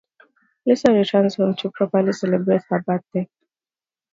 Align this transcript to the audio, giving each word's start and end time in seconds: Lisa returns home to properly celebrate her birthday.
Lisa 0.65 0.91
returns 0.91 1.35
home 1.35 1.55
to 1.55 1.69
properly 1.69 2.11
celebrate 2.11 2.63
her 2.71 2.81
birthday. 2.81 3.29